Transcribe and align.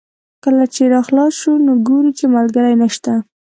کله 0.43 0.65
چې 0.73 0.81
را 0.93 0.99
خلاص 1.07 1.33
شو 1.41 1.53
نو 1.65 1.71
ګوري 1.87 2.11
چې 2.19 2.25
ملګری 2.35 2.69
یې 2.71 2.79
نشته. 2.83 3.13